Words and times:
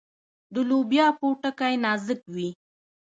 د 0.53 0.55
لوبیا 0.69 1.07
پوټکی 1.19 1.73
نازک 1.83 2.21
وي. 2.33 2.49